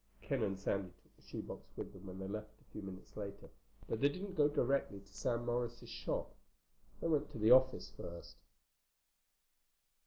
[0.19, 3.15] Ken and Sandy took the shoe box with them when they left a few minutes
[3.15, 3.47] later,
[3.87, 6.33] but they didn't go directly to Sam Morris's shop.
[7.01, 8.37] They went to the office first.